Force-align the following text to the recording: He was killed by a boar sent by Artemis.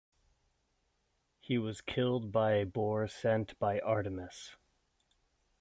He 1.39 1.59
was 1.59 1.79
killed 1.79 2.31
by 2.31 2.53
a 2.53 2.65
boar 2.65 3.07
sent 3.07 3.59
by 3.59 3.79
Artemis. 3.81 4.55